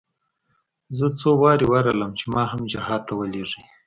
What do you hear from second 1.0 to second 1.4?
څو